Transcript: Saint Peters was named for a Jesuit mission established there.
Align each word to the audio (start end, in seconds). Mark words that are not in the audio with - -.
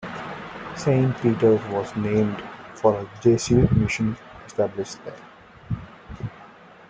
Saint 0.75 1.11
Peters 1.21 1.59
was 1.69 1.95
named 1.95 2.41
for 2.73 2.97
a 2.97 3.07
Jesuit 3.21 3.71
mission 3.73 4.17
established 4.47 4.97
there. 5.05 5.13